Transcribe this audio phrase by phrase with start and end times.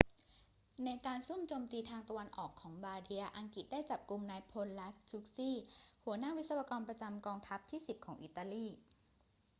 [0.83, 5.51] ในการซุ่มโจมตีทางตะวันออกของบาร์เดีย อังกฤษได้จับกุมนายพล lastucci
[6.03, 8.67] หัวหน้าวิศวกรประจำกองทัพที่ 10 ของอิตาลี